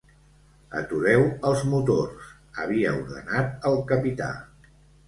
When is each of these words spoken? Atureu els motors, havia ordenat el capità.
Atureu 0.79 1.27
els 1.51 1.61
motors, 1.75 2.33
havia 2.65 2.99
ordenat 3.05 3.71
el 3.73 3.81
capità. 3.95 4.37